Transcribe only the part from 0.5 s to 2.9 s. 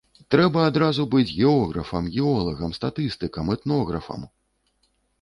адразу быць географам, геолагам,